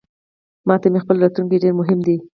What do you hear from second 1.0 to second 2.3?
خپل راتلونکې ډیرمهم دی